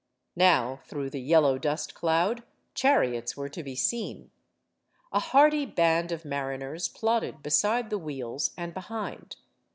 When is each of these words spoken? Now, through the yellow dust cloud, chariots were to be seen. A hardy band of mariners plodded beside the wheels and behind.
Now, 0.35 0.79
through 0.85 1.11
the 1.11 1.21
yellow 1.21 1.59
dust 1.59 1.93
cloud, 1.93 2.41
chariots 2.73 3.37
were 3.37 3.49
to 3.49 3.61
be 3.61 3.75
seen. 3.75 4.31
A 5.11 5.19
hardy 5.19 5.67
band 5.67 6.11
of 6.11 6.25
mariners 6.25 6.87
plodded 6.87 7.43
beside 7.43 7.91
the 7.91 7.99
wheels 7.99 8.49
and 8.57 8.73
behind. 8.73 9.35